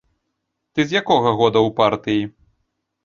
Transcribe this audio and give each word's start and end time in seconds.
Ты 0.73 0.85
з 0.89 0.97
якога 1.01 1.35
года 1.41 1.59
ў 1.67 1.77
партыі? 1.81 2.23